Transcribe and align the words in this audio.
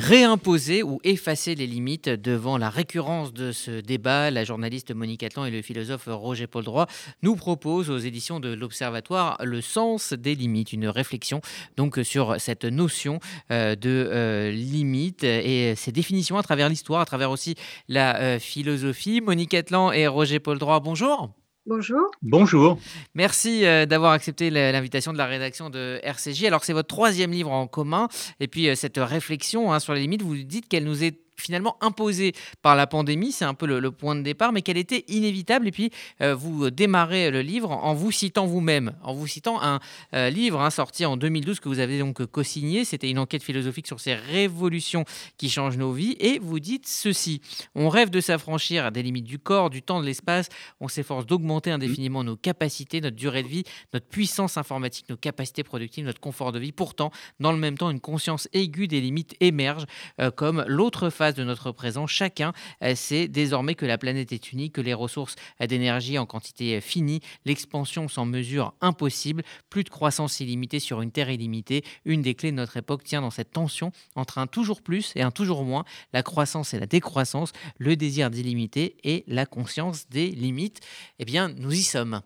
Réimposer 0.00 0.82
ou 0.82 0.98
effacer 1.04 1.54
les 1.54 1.66
limites 1.66 2.08
devant 2.08 2.56
la 2.56 2.70
récurrence 2.70 3.34
de 3.34 3.52
ce 3.52 3.82
débat, 3.82 4.30
la 4.30 4.44
journaliste 4.44 4.94
Monique 4.94 5.22
Atlan 5.22 5.44
et 5.44 5.50
le 5.50 5.60
philosophe 5.60 6.08
Roger 6.10 6.46
Paul 6.46 6.64
Droit 6.64 6.86
nous 7.20 7.36
proposent 7.36 7.90
aux 7.90 7.98
éditions 7.98 8.40
de 8.40 8.48
l'Observatoire 8.48 9.36
le 9.44 9.60
sens 9.60 10.14
des 10.14 10.34
limites, 10.34 10.72
une 10.72 10.88
réflexion 10.88 11.42
donc 11.76 12.00
sur 12.02 12.40
cette 12.40 12.64
notion 12.64 13.20
euh, 13.50 13.76
de 13.76 14.08
euh, 14.10 14.50
limite 14.50 15.22
et 15.22 15.74
ses 15.76 15.92
définitions 15.92 16.38
à 16.38 16.42
travers 16.42 16.70
l'histoire, 16.70 17.02
à 17.02 17.04
travers 17.04 17.30
aussi 17.30 17.54
la 17.86 18.16
euh, 18.16 18.38
philosophie. 18.38 19.20
Monique 19.20 19.52
Atlan 19.52 19.92
et 19.92 20.06
Roger 20.06 20.40
Paul 20.40 20.58
Droit, 20.58 20.80
bonjour. 20.80 21.30
Bonjour. 21.70 22.10
Bonjour. 22.22 22.78
Merci 23.14 23.64
euh, 23.64 23.86
d'avoir 23.86 24.10
accepté 24.10 24.50
l'invitation 24.50 25.12
de 25.12 25.18
la 25.18 25.26
rédaction 25.26 25.70
de 25.70 26.00
RCJ. 26.02 26.42
Alors 26.42 26.64
c'est 26.64 26.72
votre 26.72 26.88
troisième 26.88 27.30
livre 27.30 27.52
en 27.52 27.68
commun 27.68 28.08
et 28.40 28.48
puis 28.48 28.68
euh, 28.68 28.74
cette 28.74 28.96
réflexion 28.96 29.72
hein, 29.72 29.78
sur 29.78 29.94
les 29.94 30.00
limites, 30.00 30.22
vous 30.22 30.34
dites 30.34 30.66
qu'elle 30.66 30.82
nous 30.82 31.04
est 31.04 31.16
finalement 31.40 31.76
imposée 31.80 32.32
par 32.62 32.76
la 32.76 32.86
pandémie, 32.86 33.32
c'est 33.32 33.44
un 33.44 33.54
peu 33.54 33.66
le, 33.66 33.90
point 33.90 34.14
de 34.14 34.22
départ, 34.22 34.52
mais 34.52 34.62
qu'elle 34.62 34.76
était 34.76 35.04
inévitable. 35.08 35.68
Et 35.68 35.72
puis, 35.72 35.90
euh, 36.20 36.34
vous 36.34 36.70
démarrez 36.70 37.30
le 37.30 37.42
livre 37.42 37.70
en 37.70 37.94
vous 37.94 38.12
citant 38.12 38.46
vous-même, 38.46 38.92
en 39.02 39.14
vous 39.14 39.26
citant 39.26 39.60
un 39.62 39.80
euh, 40.14 40.30
livre 40.30 40.60
hein, 40.60 40.70
sorti 40.70 41.04
en 41.04 41.16
2012 41.16 41.60
que 41.60 41.68
vous 41.68 41.80
avez 41.80 41.98
donc 41.98 42.24
co-signé. 42.26 42.84
C'était 42.84 43.10
une 43.10 43.18
enquête 43.18 43.42
philosophique 43.42 43.86
sur 43.86 44.00
ces 44.00 44.14
révolutions 44.14 45.04
qui 45.36 45.50
changent 45.50 45.76
nos 45.76 45.92
vies. 45.92 46.16
Et 46.20 46.38
vous 46.38 46.60
dites 46.60 46.86
ceci 46.86 47.40
On 47.74 47.88
rêve 47.88 48.10
de 48.10 48.20
s'affranchir 48.20 48.92
des 48.92 49.02
limites 49.02 49.24
du 49.24 49.38
corps, 49.38 49.70
du 49.70 49.82
temps, 49.82 50.00
de 50.00 50.06
l'espace. 50.06 50.48
On 50.80 50.88
s'efforce 50.88 51.26
d'augmenter 51.26 51.70
indéfiniment 51.70 52.24
nos 52.24 52.36
capacités, 52.36 53.00
notre 53.00 53.16
durée 53.16 53.42
de 53.42 53.48
vie, 53.48 53.64
notre 53.92 54.06
puissance 54.06 54.56
informatique, 54.56 55.08
nos 55.08 55.16
capacités 55.16 55.64
productives, 55.64 56.04
notre 56.04 56.20
confort 56.20 56.52
de 56.52 56.58
vie. 56.58 56.72
Pourtant, 56.72 57.10
dans 57.38 57.52
le 57.52 57.58
même 57.58 57.78
temps, 57.78 57.90
une 57.90 58.00
conscience 58.00 58.48
aiguë 58.52 58.88
des 58.88 59.00
limites 59.00 59.34
émerge 59.40 59.84
euh, 60.20 60.30
comme 60.30 60.64
l'autre 60.66 61.10
de 61.34 61.44
notre 61.44 61.72
présent. 61.72 62.06
Chacun 62.06 62.52
euh, 62.82 62.94
sait 62.94 63.28
désormais 63.28 63.74
que 63.74 63.86
la 63.86 63.98
planète 63.98 64.32
est 64.32 64.52
unique, 64.52 64.74
que 64.74 64.80
les 64.80 64.94
ressources 64.94 65.36
euh, 65.60 65.66
d'énergie 65.66 66.18
en 66.18 66.26
quantité 66.26 66.76
euh, 66.76 66.80
finie, 66.80 67.20
l'expansion 67.44 68.08
sans 68.08 68.26
mesure 68.26 68.74
impossible, 68.80 69.42
plus 69.68 69.84
de 69.84 69.90
croissance 69.90 70.40
illimitée 70.40 70.78
sur 70.78 71.02
une 71.02 71.10
Terre 71.10 71.30
illimitée. 71.30 71.84
Une 72.04 72.22
des 72.22 72.34
clés 72.34 72.50
de 72.50 72.56
notre 72.56 72.76
époque 72.76 73.04
tient 73.04 73.20
dans 73.20 73.30
cette 73.30 73.52
tension 73.52 73.92
entre 74.14 74.38
un 74.38 74.46
toujours 74.46 74.82
plus 74.82 75.12
et 75.16 75.22
un 75.22 75.30
toujours 75.30 75.64
moins, 75.64 75.84
la 76.12 76.22
croissance 76.22 76.74
et 76.74 76.78
la 76.78 76.86
décroissance, 76.86 77.52
le 77.78 77.96
désir 77.96 78.30
d'illimité 78.30 78.96
et 79.04 79.24
la 79.26 79.46
conscience 79.46 80.08
des 80.08 80.28
limites. 80.28 80.80
Eh 81.18 81.24
bien, 81.24 81.48
nous 81.48 81.72
y 81.72 81.82
sommes. 81.82 82.20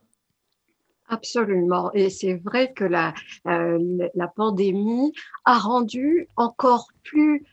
Absolument. 1.08 1.92
Et 1.92 2.08
c'est 2.08 2.34
vrai 2.34 2.72
que 2.72 2.84
la, 2.84 3.12
la 3.44 4.28
pandémie 4.28 5.12
a 5.44 5.58
rendu 5.58 6.28
encore 6.36 6.88
plus 7.02 7.44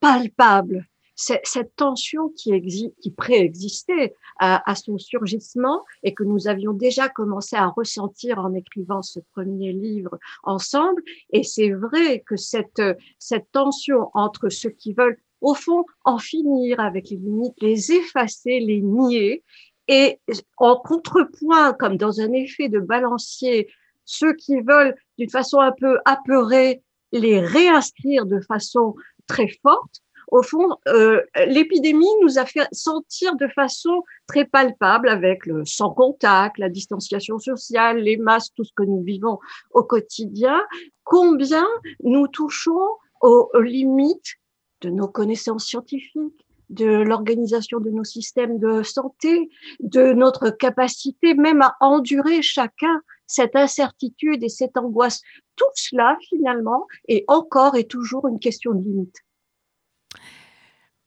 palpable 0.00 0.86
cette 1.14 1.76
tension 1.76 2.28
qui, 2.30 2.92
qui 3.00 3.10
préexistait 3.10 4.14
à, 4.40 4.74
son 4.74 4.98
surgissement 4.98 5.84
et 6.02 6.14
que 6.14 6.24
nous 6.24 6.48
avions 6.48 6.72
déjà 6.72 7.08
commencé 7.08 7.56
à 7.56 7.68
ressentir 7.68 8.38
en 8.38 8.54
écrivant 8.54 9.02
ce 9.02 9.20
premier 9.32 9.72
livre 9.72 10.18
ensemble. 10.42 11.02
Et 11.30 11.42
c'est 11.42 11.70
vrai 11.70 12.20
que 12.26 12.36
cette, 12.36 12.82
cette 13.18 13.50
tension 13.52 14.10
entre 14.14 14.48
ceux 14.48 14.70
qui 14.70 14.92
veulent, 14.92 15.18
au 15.40 15.54
fond, 15.54 15.84
en 16.04 16.18
finir 16.18 16.80
avec 16.80 17.10
les 17.10 17.16
limites, 17.16 17.60
les 17.60 17.92
effacer, 17.92 18.60
les 18.60 18.80
nier, 18.80 19.42
et 19.86 20.18
en 20.56 20.76
contrepoint, 20.76 21.74
comme 21.74 21.98
dans 21.98 22.20
un 22.20 22.32
effet 22.32 22.68
de 22.68 22.80
balancier, 22.80 23.68
ceux 24.06 24.34
qui 24.34 24.60
veulent, 24.60 24.94
d'une 25.18 25.30
façon 25.30 25.60
un 25.60 25.72
peu 25.72 25.98
apeurée, 26.04 26.82
les 27.12 27.40
réinscrire 27.40 28.26
de 28.26 28.40
façon 28.40 28.94
très 29.26 29.48
forte, 29.62 30.00
au 30.28 30.42
fond, 30.42 30.76
euh, 30.88 31.20
l'épidémie 31.46 32.06
nous 32.22 32.38
a 32.38 32.46
fait 32.46 32.66
sentir 32.72 33.36
de 33.36 33.48
façon 33.48 34.02
très 34.26 34.44
palpable 34.44 35.08
avec 35.08 35.46
le 35.46 35.64
sans 35.64 35.90
contact, 35.90 36.58
la 36.58 36.68
distanciation 36.68 37.38
sociale, 37.38 37.98
les 37.98 38.16
masques, 38.16 38.52
tout 38.56 38.64
ce 38.64 38.72
que 38.74 38.82
nous 38.82 39.02
vivons 39.02 39.38
au 39.72 39.82
quotidien, 39.82 40.60
combien 41.04 41.66
nous 42.02 42.28
touchons 42.28 42.88
aux, 43.20 43.50
limites 43.60 44.34
de 44.80 44.90
nos 44.90 45.08
connaissances 45.08 45.66
scientifiques, 45.66 46.46
de 46.70 46.86
l'organisation 46.86 47.78
de 47.78 47.90
nos 47.90 48.04
systèmes 48.04 48.58
de 48.58 48.82
santé, 48.82 49.50
de 49.80 50.12
notre 50.12 50.50
capacité 50.50 51.34
même 51.34 51.62
à 51.62 51.76
endurer 51.80 52.42
chacun 52.42 53.00
cette 53.26 53.56
incertitude 53.56 54.42
et 54.42 54.48
cette 54.48 54.76
angoisse. 54.76 55.22
Tout 55.56 55.64
cela, 55.74 56.16
finalement, 56.28 56.86
est 57.08 57.24
encore 57.28 57.76
et 57.76 57.84
toujours 57.84 58.26
une 58.28 58.38
question 58.38 58.72
de 58.72 58.82
limite. 58.82 59.16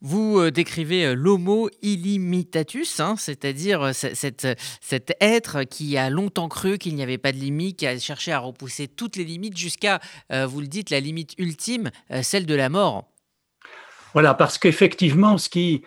Vous 0.01 0.39
euh, 0.39 0.51
décrivez 0.51 1.05
euh, 1.05 1.15
l'homo 1.15 1.69
illimitatus, 1.81 2.99
hein, 2.99 3.15
c'est-à-dire 3.17 3.81
euh, 3.81 3.91
cet 3.93 5.17
être 5.19 5.63
qui 5.63 5.97
a 5.97 6.11
longtemps 6.11 6.49
cru 6.49 6.77
qu'il 6.77 6.93
n'y 6.93 7.01
avait 7.01 7.17
pas 7.17 7.31
de 7.31 7.37
limite, 7.37 7.79
qui 7.79 7.87
a 7.87 7.97
cherché 7.97 8.31
à 8.31 8.39
repousser 8.39 8.87
toutes 8.87 9.15
les 9.15 9.23
limites 9.23 9.57
jusqu'à, 9.57 9.99
vous 10.29 10.61
le 10.61 10.67
dites, 10.67 10.89
la 10.89 10.99
limite 10.99 11.33
ultime, 11.37 11.89
celle 12.21 12.45
de 12.45 12.55
la 12.55 12.69
mort. 12.69 13.05
Voilà, 14.13 14.33
parce 14.33 14.57
qu'effectivement, 14.57 15.37
ce 15.37 15.49
qui, 15.49 15.83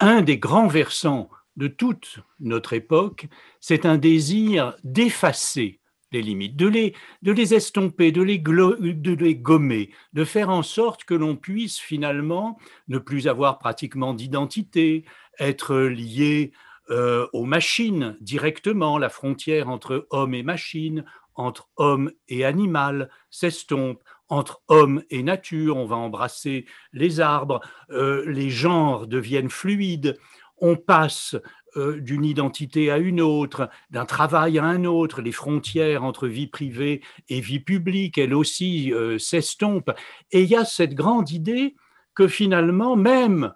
un 0.00 0.22
des 0.22 0.38
grands 0.38 0.68
versants 0.68 1.30
de 1.56 1.68
toute 1.68 2.18
notre 2.40 2.72
époque, 2.72 3.26
c'est 3.60 3.86
un 3.86 3.96
désir 3.96 4.76
d'effacer 4.84 5.80
limites, 6.22 6.56
de 6.56 6.66
les, 6.66 7.54
estomper, 7.54 8.12
de 8.12 8.22
les, 8.22 8.38
de 8.38 9.12
les 9.12 9.36
gommer, 9.36 9.90
de 10.12 10.24
faire 10.24 10.50
en 10.50 10.62
sorte 10.62 11.04
que 11.04 11.14
l'on 11.14 11.36
puisse 11.36 11.78
finalement 11.78 12.58
ne 12.88 12.98
plus 12.98 13.28
avoir 13.28 13.58
pratiquement 13.58 14.14
d'identité, 14.14 15.04
être 15.38 15.76
lié 15.76 16.52
euh, 16.90 17.26
aux 17.32 17.44
machines 17.44 18.16
directement, 18.20 18.98
la 18.98 19.08
frontière 19.08 19.68
entre 19.68 20.06
homme 20.10 20.34
et 20.34 20.42
machine, 20.42 21.04
entre 21.34 21.68
homme 21.76 22.12
et 22.28 22.44
animal 22.44 23.10
s'estompe, 23.30 24.02
entre 24.28 24.62
homme 24.68 25.02
et 25.10 25.22
nature, 25.22 25.76
on 25.76 25.86
va 25.86 25.96
embrasser 25.96 26.66
les 26.92 27.20
arbres, 27.20 27.60
euh, 27.90 28.24
les 28.26 28.50
genres 28.50 29.06
deviennent 29.06 29.50
fluides, 29.50 30.18
on 30.58 30.76
passe 30.76 31.36
euh, 31.76 32.00
d'une 32.00 32.24
identité 32.24 32.90
à 32.90 32.98
une 32.98 33.20
autre, 33.20 33.68
d'un 33.90 34.04
travail 34.04 34.58
à 34.58 34.64
un 34.64 34.84
autre, 34.84 35.22
les 35.22 35.32
frontières 35.32 36.04
entre 36.04 36.28
vie 36.28 36.46
privée 36.46 37.02
et 37.28 37.40
vie 37.40 37.60
publique, 37.60 38.18
elles 38.18 38.34
aussi 38.34 38.92
euh, 38.92 39.18
s'estompent. 39.18 39.90
Et 40.30 40.42
il 40.42 40.48
y 40.48 40.56
a 40.56 40.64
cette 40.64 40.94
grande 40.94 41.30
idée 41.30 41.74
que 42.14 42.28
finalement, 42.28 42.96
même 42.96 43.52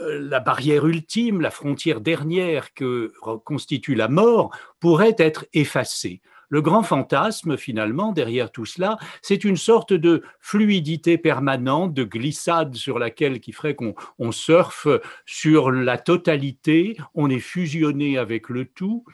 euh, 0.00 0.20
la 0.20 0.40
barrière 0.40 0.86
ultime, 0.86 1.40
la 1.40 1.50
frontière 1.50 2.00
dernière 2.00 2.72
que 2.74 3.12
constitue 3.44 3.94
la 3.94 4.08
mort, 4.08 4.50
pourrait 4.80 5.16
être 5.18 5.46
effacée. 5.52 6.20
Le 6.48 6.62
grand 6.62 6.82
fantasme, 6.82 7.56
finalement, 7.56 8.12
derrière 8.12 8.52
tout 8.52 8.66
cela, 8.66 8.98
c'est 9.22 9.44
une 9.44 9.56
sorte 9.56 9.92
de 9.92 10.22
fluidité 10.40 11.18
permanente, 11.18 11.94
de 11.94 12.04
glissade 12.04 12.74
sur 12.74 12.98
laquelle 12.98 13.40
qui 13.40 13.52
ferait 13.52 13.74
qu'on 13.74 14.32
surfe 14.32 14.88
sur 15.24 15.70
la 15.70 15.98
totalité, 15.98 16.96
on 17.14 17.28
est 17.30 17.40
fusionné 17.40 18.18
avec 18.18 18.48
le 18.48 18.64
tout, 18.64 19.04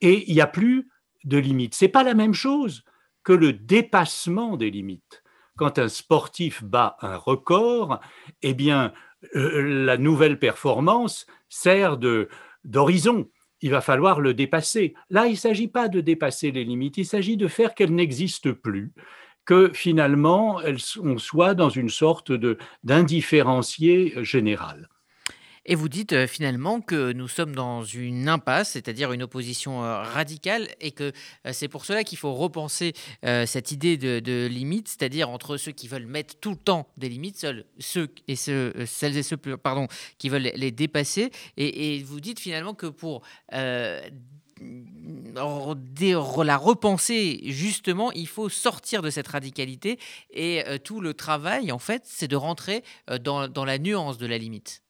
et 0.00 0.30
il 0.30 0.34
n'y 0.34 0.40
a 0.40 0.46
plus 0.46 0.88
de 1.24 1.38
limites. 1.38 1.74
C'est 1.74 1.88
pas 1.88 2.04
la 2.04 2.14
même 2.14 2.34
chose 2.34 2.84
que 3.22 3.32
le 3.32 3.52
dépassement 3.52 4.56
des 4.56 4.70
limites. 4.70 5.22
Quand 5.56 5.78
un 5.78 5.88
sportif 5.88 6.62
bat 6.62 6.96
un 7.02 7.16
record, 7.16 8.00
eh 8.42 8.54
bien, 8.54 8.92
euh, 9.34 9.84
la 9.84 9.96
nouvelle 9.96 10.38
performance 10.38 11.26
sert 11.48 11.98
d'horizon 12.64 13.28
il 13.62 13.70
va 13.70 13.80
falloir 13.80 14.20
le 14.20 14.34
dépasser. 14.34 14.94
Là, 15.10 15.26
il 15.26 15.32
ne 15.32 15.36
s'agit 15.36 15.68
pas 15.68 15.88
de 15.88 16.00
dépasser 16.00 16.50
les 16.50 16.64
limites, 16.64 16.98
il 16.98 17.06
s'agit 17.06 17.36
de 17.36 17.48
faire 17.48 17.74
qu'elles 17.74 17.94
n'existent 17.94 18.52
plus, 18.52 18.92
que 19.44 19.70
finalement, 19.72 20.60
on 21.02 21.18
soit 21.18 21.54
dans 21.54 21.70
une 21.70 21.88
sorte 21.88 22.32
d'indifférencié 22.84 24.14
général. 24.22 24.88
Et 25.70 25.74
vous 25.74 25.90
dites 25.90 26.14
euh, 26.14 26.26
finalement 26.26 26.80
que 26.80 27.12
nous 27.12 27.28
sommes 27.28 27.54
dans 27.54 27.84
une 27.84 28.26
impasse, 28.26 28.70
c'est-à-dire 28.70 29.12
une 29.12 29.22
opposition 29.22 29.84
euh, 29.84 30.00
radicale, 30.00 30.66
et 30.80 30.92
que 30.92 31.12
euh, 31.44 31.50
c'est 31.52 31.68
pour 31.68 31.84
cela 31.84 32.04
qu'il 32.04 32.16
faut 32.16 32.32
repenser 32.32 32.94
cette 33.22 33.70
idée 33.70 33.98
de, 33.98 34.46
limite, 34.46 34.88
c'est-à-dire 34.88 35.28
entre 35.28 35.58
ceux 35.58 35.72
qui 35.72 35.88
veulent 35.88 36.06
mettre 36.06 36.40
tout 36.40 36.52
le 36.52 36.56
temps 36.56 36.88
des 36.96 37.10
limites, 37.10 37.36
seuls 37.36 37.66
ceux 37.78 38.08
et 38.26 38.36
ceux, 38.36 38.72
celles 38.86 39.18
et 39.18 39.22
ceux 39.22 39.36
pardon, 39.36 39.88
qui 40.16 40.30
veulent 40.30 40.50
les 40.54 40.70
dépasser. 40.70 41.30
Et, 41.58 42.02
vous 42.02 42.20
dites 42.20 42.40
finalement 42.40 42.72
que 42.72 42.86
pour 42.86 43.20
la 43.52 44.00
repenser 46.56 47.40
justement, 47.44 48.10
il 48.12 48.28
faut 48.28 48.48
sortir 48.48 49.02
de 49.02 49.10
cette 49.10 49.28
radicalité 49.28 49.98
et 50.30 50.64
tout 50.82 51.02
le 51.02 51.12
travail 51.12 51.70
en 51.72 51.78
fait, 51.78 52.04
c'est 52.06 52.28
de 52.28 52.36
rentrer 52.36 52.82
dans 53.20 53.64
la 53.64 53.78
nuance 53.78 54.16
de 54.16 54.26
la 54.26 54.38
limite. 54.38 54.82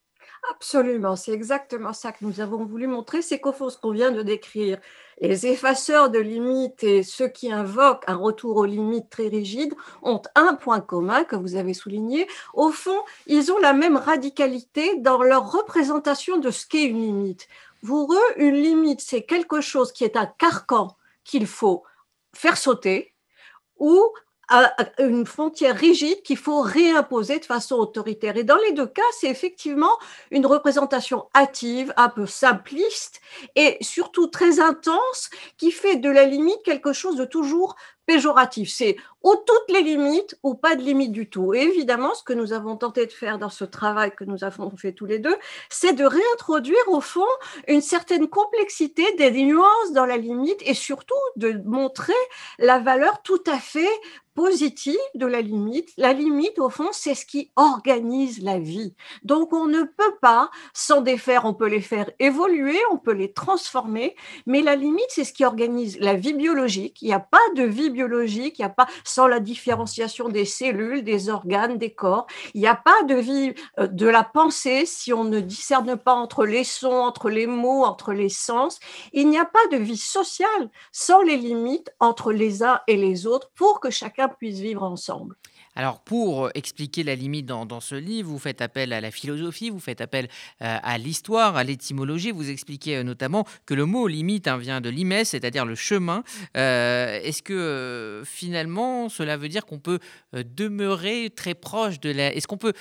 Absolument, 0.50 1.14
c'est 1.14 1.32
exactement 1.32 1.92
ça 1.92 2.10
que 2.10 2.24
nous 2.24 2.40
avons 2.40 2.64
voulu 2.64 2.86
montrer, 2.86 3.20
c'est 3.20 3.38
qu'au 3.38 3.52
fond, 3.52 3.68
ce 3.68 3.76
qu'on 3.76 3.90
vient 3.92 4.10
de 4.12 4.22
décrire, 4.22 4.78
les 5.20 5.46
effaceurs 5.46 6.08
de 6.10 6.18
limites 6.18 6.82
et 6.84 7.02
ceux 7.02 7.28
qui 7.28 7.52
invoquent 7.52 8.04
un 8.08 8.16
retour 8.16 8.56
aux 8.56 8.64
limites 8.64 9.10
très 9.10 9.28
rigides 9.28 9.74
ont 10.02 10.22
un 10.34 10.54
point 10.54 10.80
commun 10.80 11.24
que 11.24 11.36
vous 11.36 11.56
avez 11.56 11.74
souligné. 11.74 12.26
Au 12.54 12.70
fond, 12.70 12.98
ils 13.26 13.52
ont 13.52 13.58
la 13.58 13.74
même 13.74 13.96
radicalité 13.96 14.96
dans 14.98 15.22
leur 15.22 15.52
représentation 15.52 16.38
de 16.38 16.50
ce 16.50 16.66
qu'est 16.66 16.84
une 16.84 17.00
limite. 17.02 17.46
Pour 17.86 18.12
eux, 18.14 18.32
une 18.42 18.56
limite, 18.56 19.00
c'est 19.02 19.22
quelque 19.24 19.60
chose 19.60 19.92
qui 19.92 20.04
est 20.04 20.16
un 20.16 20.26
carcan 20.26 20.96
qu'il 21.24 21.46
faut 21.46 21.82
faire 22.34 22.56
sauter 22.56 23.12
ou 23.78 24.02
une 24.98 25.26
frontière 25.26 25.76
rigide 25.76 26.22
qu'il 26.22 26.36
faut 26.38 26.60
réimposer 26.60 27.38
de 27.38 27.44
façon 27.44 27.76
autoritaire. 27.76 28.36
Et 28.36 28.44
dans 28.44 28.56
les 28.56 28.72
deux 28.72 28.86
cas, 28.86 29.02
c'est 29.18 29.28
effectivement 29.28 29.98
une 30.30 30.46
représentation 30.46 31.26
hâtive, 31.34 31.92
un 31.96 32.08
peu 32.08 32.26
simpliste 32.26 33.20
et 33.56 33.76
surtout 33.80 34.28
très 34.28 34.60
intense 34.60 35.30
qui 35.56 35.70
fait 35.70 35.96
de 35.96 36.10
la 36.10 36.24
limite 36.24 36.62
quelque 36.64 36.92
chose 36.92 37.16
de 37.16 37.24
toujours 37.24 37.76
péjoratif. 38.06 38.70
C'est 38.70 38.96
ou 39.22 39.34
toutes 39.34 39.74
les 39.74 39.82
limites 39.82 40.38
ou 40.42 40.54
pas 40.54 40.76
de 40.76 40.82
limite 40.82 41.12
du 41.12 41.28
tout. 41.28 41.54
Et 41.54 41.60
évidemment, 41.60 42.14
ce 42.14 42.22
que 42.22 42.32
nous 42.32 42.52
avons 42.52 42.76
tenté 42.76 43.06
de 43.06 43.12
faire 43.12 43.38
dans 43.38 43.50
ce 43.50 43.64
travail 43.64 44.14
que 44.14 44.24
nous 44.24 44.44
avons 44.44 44.70
fait 44.76 44.92
tous 44.92 45.06
les 45.06 45.18
deux, 45.18 45.36
c'est 45.68 45.92
de 45.92 46.04
réintroduire 46.04 46.76
au 46.88 47.00
fond 47.00 47.26
une 47.66 47.80
certaine 47.80 48.28
complexité 48.28 49.04
des 49.16 49.30
nuances 49.30 49.92
dans 49.92 50.06
la 50.06 50.16
limite 50.16 50.60
et 50.64 50.74
surtout 50.74 51.14
de 51.36 51.60
montrer 51.64 52.12
la 52.58 52.78
valeur 52.78 53.22
tout 53.22 53.42
à 53.46 53.58
fait 53.58 53.88
positive 54.38 54.94
de 55.16 55.26
la 55.26 55.40
limite. 55.40 55.88
La 55.96 56.12
limite, 56.12 56.60
au 56.60 56.70
fond, 56.70 56.90
c'est 56.92 57.16
ce 57.16 57.26
qui 57.26 57.50
organise 57.56 58.40
la 58.40 58.60
vie. 58.60 58.94
Donc, 59.24 59.52
on 59.52 59.66
ne 59.66 59.82
peut 59.82 60.14
pas 60.22 60.48
s'en 60.72 61.00
défaire, 61.00 61.44
on 61.44 61.54
peut 61.54 61.66
les 61.66 61.80
faire 61.80 62.08
évoluer, 62.20 62.78
on 62.92 62.98
peut 62.98 63.14
les 63.14 63.32
transformer, 63.32 64.14
mais 64.46 64.62
la 64.62 64.76
limite, 64.76 65.08
c'est 65.08 65.24
ce 65.24 65.32
qui 65.32 65.44
organise 65.44 65.98
la 65.98 66.14
vie 66.14 66.34
biologique. 66.34 67.02
Il 67.02 67.08
n'y 67.08 67.14
a 67.14 67.18
pas 67.18 67.42
de 67.56 67.64
vie 67.64 67.90
biologique, 67.90 68.60
il 68.60 68.62
n'y 68.62 68.66
a 68.66 68.70
pas 68.70 68.86
sans 69.08 69.26
la 69.26 69.40
différenciation 69.40 70.28
des 70.28 70.44
cellules, 70.44 71.02
des 71.02 71.28
organes, 71.28 71.78
des 71.78 71.92
corps. 71.92 72.26
Il 72.54 72.60
n'y 72.60 72.66
a 72.66 72.74
pas 72.76 73.02
de 73.04 73.14
vie 73.14 73.54
euh, 73.78 73.86
de 73.86 74.06
la 74.06 74.24
pensée 74.24 74.86
si 74.86 75.12
on 75.12 75.24
ne 75.24 75.40
discerne 75.40 75.96
pas 75.96 76.14
entre 76.14 76.44
les 76.44 76.64
sons, 76.64 77.02
entre 77.02 77.30
les 77.30 77.46
mots, 77.46 77.84
entre 77.84 78.12
les 78.12 78.28
sens. 78.28 78.78
Il 79.12 79.28
n'y 79.28 79.38
a 79.38 79.44
pas 79.44 79.66
de 79.72 79.76
vie 79.76 79.96
sociale 79.96 80.70
sans 80.92 81.22
les 81.22 81.36
limites 81.36 81.90
entre 82.00 82.32
les 82.32 82.62
uns 82.62 82.80
et 82.86 82.96
les 82.96 83.26
autres 83.26 83.50
pour 83.54 83.80
que 83.80 83.90
chacun 83.90 84.28
puisse 84.28 84.58
vivre 84.58 84.82
ensemble. 84.82 85.36
Alors, 85.78 86.00
pour 86.00 86.50
expliquer 86.56 87.04
la 87.04 87.14
limite 87.14 87.46
dans, 87.46 87.80
ce 87.80 87.94
livre, 87.94 88.28
vous 88.28 88.40
faites 88.40 88.60
appel 88.62 88.92
à 88.92 89.00
la 89.00 89.12
philosophie, 89.12 89.70
vous 89.70 89.78
faites 89.78 90.00
appel 90.00 90.26
euh, 90.60 90.76
à 90.82 90.98
l'histoire, 90.98 91.56
à 91.56 91.62
l'étymologie. 91.62 92.32
Vous 92.32 92.50
expliquez 92.50 92.96
euh, 92.96 93.02
notamment 93.04 93.46
que 93.64 93.74
le 93.74 93.84
mot 93.84 94.08
limite 94.08 94.48
hein, 94.48 94.56
vient 94.56 94.80
de 94.80 94.90
limes, 94.90 95.24
c'est-à-dire 95.24 95.64
le 95.64 95.76
chemin. 95.76 96.24
Euh, 96.56 97.20
est-ce 97.22 97.44
que 97.44 98.22
finalement, 98.24 99.08
cela 99.08 99.36
veut 99.36 99.48
dire 99.48 99.66
qu'on 99.66 99.78
peut 99.78 100.00
demeurer 100.32 101.30
très 101.30 101.54
proche 101.54 102.00
de 102.00 102.10
la. 102.10 102.34
Est-ce 102.34 102.48
qu'on 102.48 102.58
peut 102.58 102.72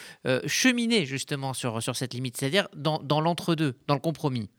cheminer 0.47 1.05
justement 1.05 1.53
sur, 1.53 1.83
sur 1.83 1.95
cette 1.95 2.15
limite, 2.15 2.35
c'est-à-dire 2.37 2.67
dans, 2.75 2.97
dans 2.97 3.21
l'entre-deux, 3.21 3.75
dans 3.85 3.93
le 3.93 3.99
compromis? 3.99 4.49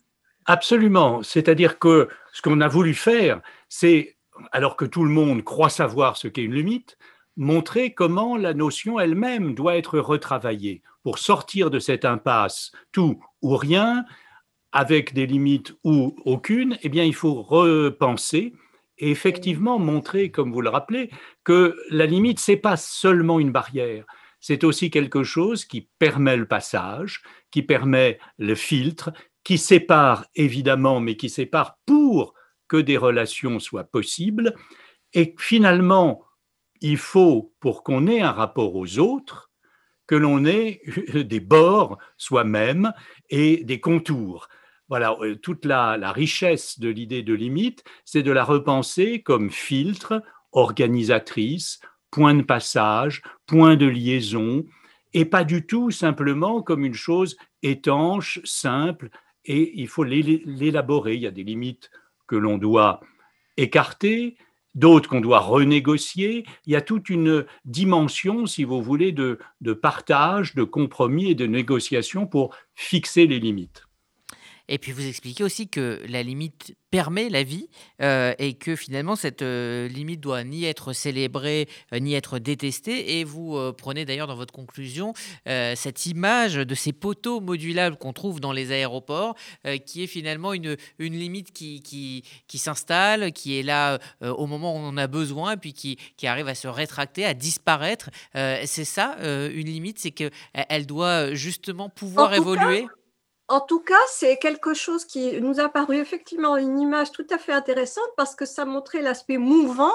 Absolument. 0.47 1.25
C'est-à-dire 1.25 1.81
que 1.81 2.09
ce 2.33 2.41
qu'on 2.43 2.61
a 2.61 2.69
voulu 2.69 2.95
faire, 2.95 3.41
c'est, 3.69 4.17
alors 4.53 4.77
que 4.77 4.85
tout 4.85 5.03
le 5.03 5.11
monde 5.11 5.43
croit 5.43 5.71
savoir 5.71 6.17
ce 6.17 6.29
qu'est 6.29 6.45
une 6.45 6.55
limite, 6.55 6.97
montrer 7.39 7.95
comment 7.95 8.37
la 8.37 8.53
notion 8.53 9.01
elle-même 9.01 9.55
doit 9.55 9.77
être 9.77 9.99
retravaillée 9.99 10.83
pour 11.03 11.19
sortir 11.19 11.71
de 11.71 11.79
cette 11.79 12.05
impasse 12.05 12.73
tout 12.93 13.19
ou 13.41 13.57
rien, 13.57 14.05
avec 14.73 15.15
des 15.15 15.27
limites 15.27 15.75
ou 15.85 16.15
aucune, 16.27 16.77
eh 16.83 16.91
bien, 16.91 17.05
il 17.05 17.15
faut 17.15 17.41
repenser 17.41 18.53
et 18.99 19.11
effectivement 19.11 19.79
montrer, 19.79 20.31
comme 20.31 20.53
vous 20.53 20.61
le 20.61 20.69
rappelez, 20.69 21.11
que 21.45 21.77
la 21.91 22.05
limite, 22.05 22.41
c'est 22.41 22.57
pas 22.57 22.77
seulement 22.77 23.41
une 23.41 23.53
barrière, 23.53 24.05
c'est 24.41 24.65
aussi 24.65 24.91
quelque 24.91 25.23
chose 25.23 25.65
qui 25.65 25.89
permet 25.99 26.37
le 26.37 26.47
passage, 26.47 27.23
qui 27.51 27.63
permet 27.63 28.19
le 28.39 28.55
filtre, 28.55 29.13
qui 29.45 29.59
sépare 29.59 30.27
évidemment, 30.35 31.01
mais 31.01 31.17
qui 31.17 31.29
sépare 31.29 31.79
pour 31.87 32.35
que 32.67 32.77
des 32.77 32.97
relations 32.97 33.61
soient 33.61 33.85
possibles. 33.85 34.55
Et 35.15 35.35
finalement, 35.39 36.23
il 36.81 36.97
faut, 36.97 37.53
pour 37.61 37.83
qu'on 37.83 38.07
ait 38.07 38.21
un 38.21 38.33
rapport 38.33 38.75
aux 38.75 38.99
autres, 38.99 39.51
que 40.07 40.15
l'on 40.15 40.45
ait 40.45 40.81
des 41.15 41.41
bords 41.41 41.99
soi-même 42.17 42.93
et 43.31 43.63
des 43.65 43.79
contours. 43.79 44.49
Voilà, 44.89 45.15
euh, 45.21 45.37
toute 45.37 45.65
la, 45.65 46.13
richesse 46.13 46.81
de 46.81 46.89
l'idée 46.89 47.23
de 47.23 47.35
limite, 47.35 47.85
c'est 48.05 48.23
de 48.23 48.33
la 48.33 48.43
repenser 48.43 49.23
comme 49.23 49.51
filtre, 49.51 50.23
organisatrice, 50.53 51.81
point 52.11 52.35
de 52.35 52.43
passage, 52.43 53.23
point 53.47 53.77
de 53.77 53.87
liaison, 53.87 54.65
et 55.13 55.27
pas 55.27 55.45
du 55.45 55.67
tout 55.67 55.91
simplement 55.91 56.63
comme 56.63 56.85
une 56.85 56.95
chose 56.95 57.37
étanche, 57.63 58.41
simple, 58.45 59.11
et 59.45 59.79
il 59.79 59.89
faut 59.89 60.05
l'élaborer. 60.05 61.15
Il 61.15 61.23
y 61.23 61.27
a 61.27 61.31
des 61.31 61.45
limites 61.45 61.91
que 62.27 62.37
l'on 62.37 62.57
doit 62.57 63.01
écarter, 63.57 64.37
d'autres 64.79 65.09
qu'on 65.09 65.21
doit 65.21 65.41
renégocier. 65.41 66.45
Il 66.67 66.73
y 66.73 66.77
a 66.77 66.81
toute 66.81 67.11
une 67.11 67.45
dimension, 67.65 68.47
si 68.47 68.65
vous 68.65 68.81
voulez, 68.81 69.13
de, 69.13 69.39
partage, 69.73 70.55
de 70.55 70.63
compromis 70.63 71.31
et 71.31 71.35
de 71.35 71.47
négociation 71.47 72.27
pour 72.27 72.55
fixer 72.75 73.27
les 73.27 73.41
limites. 73.41 73.88
Et 74.69 74.79
puis 74.79 74.93
vous 74.93 75.07
expliquez 75.07 75.45
aussi 75.45 75.69
que 75.69 76.03
la 76.09 76.23
limite 76.23 76.75
permet 76.91 77.29
la 77.29 77.43
vie 77.43 77.69
euh, 78.03 78.35
et 78.39 78.55
que 78.55 78.75
finalement 78.75 79.17
cette 79.17 79.43
euh, 79.43 79.89
limite 79.89 80.21
doit 80.21 80.43
ni 80.45 80.65
être 80.65 80.93
célébrée 80.93 81.69
euh, 81.93 81.99
ni 81.99 82.15
être 82.15 82.39
détestée. 82.39 83.19
Et 83.19 83.25
vous 83.25 83.59
prenez 83.77 84.05
d'ailleurs 84.05 84.27
dans 84.27 84.37
votre 84.37 84.53
conclusion 84.53 85.13
cette 85.47 86.07
image 86.07 86.55
de 86.55 86.75
ces 86.75 86.93
poteaux 86.93 87.41
modulables 87.41 87.97
qu'on 87.97 88.13
trouve 88.13 88.41
dans 88.41 88.53
les 88.53 88.73
aéroports, 88.73 89.35
qui 89.87 90.03
est 90.03 90.07
finalement 90.07 90.53
une, 90.53 90.77
une 90.99 91.15
limite 91.15 91.53
qui, 91.53 91.81
qui, 91.81 92.25
qui 92.47 92.59
s'installe, 92.59 93.33
qui 93.33 93.59
est 93.59 93.63
là 93.63 93.99
au 94.21 94.47
moment 94.47 94.75
où 94.75 94.79
on 94.79 94.89
en 94.89 94.97
a 94.97 95.07
besoin, 95.07 95.53
et 95.53 95.57
puis 95.57 95.73
qui, 95.73 95.99
qui 96.17 96.27
arrive 96.27 96.49
à 96.49 96.55
se 96.55 96.69
rétracter, 96.69 97.25
à 97.25 97.35
disparaître. 97.35 98.11
c'est 98.35 98.85
ça, 98.85 99.17
une 99.23 99.67
limite, 99.67 99.99
c'est 99.99 100.11
qu'elle 100.11 100.31
elle 100.53 100.87
doit 100.87 101.35
justement 101.35 101.89
pouvoir 101.89 102.35
évoluer? 102.35 102.87
En 103.51 103.61
tout 103.61 103.81
cas, 103.81 103.95
c'est 104.09 104.37
quelque 104.37 104.75
chose 104.75 105.07
qui 105.07 105.41
nous 105.41 105.59
a 105.59 105.71
paru 105.71 105.97
effectivement 105.97 106.59
une 106.59 106.79
image 106.79 107.13
tout 107.13 107.27
à 107.31 107.39
fait 107.39 107.53
intéressante 107.53 108.11
parce 108.15 108.35
que 108.35 108.45
ça 108.45 108.67
montrait 108.67 109.01
l'aspect 109.01 109.39
mouvant 109.39 109.95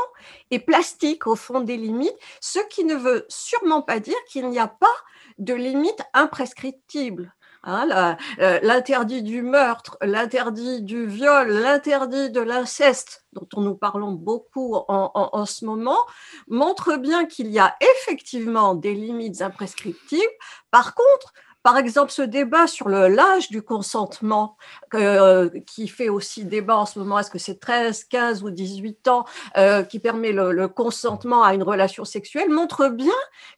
et 0.50 0.57
plastique 0.57 1.27
au 1.27 1.35
fond 1.35 1.61
des 1.61 1.77
limites, 1.77 2.17
ce 2.41 2.57
qui 2.71 2.83
ne 2.83 2.95
veut 2.95 3.27
sûrement 3.29 3.83
pas 3.83 4.00
dire 4.00 4.17
qu'il 4.27 4.50
n'y 4.50 4.57
a 4.57 4.67
pas 4.67 4.95
de 5.38 5.53
limite 5.53 6.01
imprescriptible. 6.15 7.31
Hein, 7.65 8.17
euh, 8.39 8.59
l'interdit 8.61 9.21
du 9.21 9.42
meurtre, 9.42 9.97
l'interdit 10.01 10.81
du 10.81 11.06
viol, 11.06 11.47
l'interdit 11.47 12.30
de 12.30 12.42
l'inceste, 12.42 13.25
dont 13.31 13.47
on 13.56 13.61
nous 13.61 13.75
parlons 13.75 14.11
beaucoup 14.11 14.75
en, 14.75 15.11
en 15.13 15.45
ce 15.45 15.63
moment, 15.63 15.99
montre 16.47 16.97
bien 16.97 17.25
qu'il 17.25 17.49
y 17.51 17.59
a 17.59 17.78
effectivement 17.80 18.75
des 18.75 18.94
limites 18.94 19.42
imprescriptibles. 19.42 20.23
Par 20.71 20.94
contre, 20.94 21.33
par 21.63 21.77
exemple, 21.77 22.11
ce 22.11 22.21
débat 22.21 22.67
sur 22.67 22.89
l'âge 22.89 23.49
du 23.49 23.61
consentement, 23.61 24.57
euh, 24.93 25.49
qui 25.65 25.87
fait 25.87 26.09
aussi 26.09 26.43
débat 26.43 26.77
en 26.77 26.85
ce 26.85 26.99
moment, 26.99 27.17
est-ce 27.19 27.31
que 27.31 27.39
c'est 27.39 27.59
13, 27.59 28.03
15 28.03 28.43
ou 28.43 28.49
18 28.49 29.07
ans, 29.07 29.25
euh, 29.57 29.83
qui 29.83 29.99
permet 29.99 30.33
le, 30.33 30.67
consentement 30.67 31.43
à 31.43 31.53
une 31.53 31.63
relation 31.63 32.03
sexuelle, 32.03 32.49
montre 32.49 32.89
bien 32.89 33.13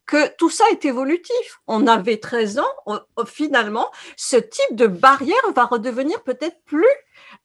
que 0.05 0.27
tout 0.37 0.51
ça 0.51 0.63
est 0.71 0.85
évolutif. 0.85 1.59
On 1.67 1.87
avait 1.87 2.17
13 2.17 2.59
ans, 2.59 2.95
finalement, 3.25 3.89
ce 4.15 4.37
type 4.37 4.75
de 4.75 4.85
barrière 4.85 5.35
va 5.55 5.65
redevenir 5.65 6.21
peut-être 6.23 6.61
plus 6.65 6.85